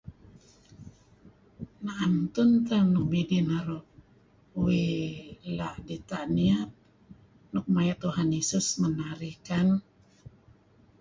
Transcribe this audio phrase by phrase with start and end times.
[1.83, 3.87] Na'em tun teh nuk midih naru'
[4.59, 4.99] uih
[5.57, 6.69] la' dita' niyat
[7.53, 9.67] nuk maya' Tuhan Yesus men narih kan?